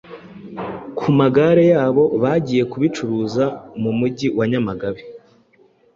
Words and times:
ku 0.97 1.07
magare 1.19 1.63
yabo 1.73 2.03
bagiye 2.23 2.63
kubicuruza 2.71 3.43
mu 3.81 3.91
mujyi 3.99 4.27
wa 4.37 4.45
Nyamagabe 4.51 5.01